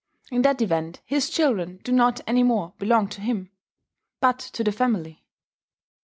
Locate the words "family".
4.71-5.23